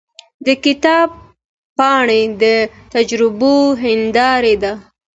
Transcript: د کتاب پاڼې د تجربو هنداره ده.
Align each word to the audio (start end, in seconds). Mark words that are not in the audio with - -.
د 0.45 0.47
کتاب 0.65 1.09
پاڼې 1.77 2.21
د 2.41 2.43
تجربو 2.93 3.55
هنداره 3.83 4.53
ده. 4.63 4.73